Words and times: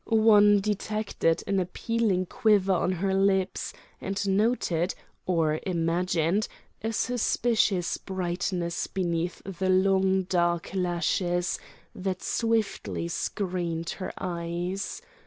One 0.07 0.61
detected 0.61 1.43
an 1.45 1.59
appealing 1.59 2.25
quiver 2.25 2.73
on 2.73 2.93
her 2.93 3.13
lips, 3.13 3.71
and 4.01 4.29
noted, 4.35 4.95
or 5.27 5.59
imagined, 5.61 6.47
a 6.83 6.91
suspicious 6.91 7.97
brightness 7.97 8.87
beneath 8.87 9.43
the 9.45 9.69
long 9.69 10.23
dark 10.23 10.73
lashes 10.73 11.59
that 11.93 12.23
swiftly 12.23 13.09
screened 13.09 13.91
her 14.01 14.11
eyes. 14.19 15.03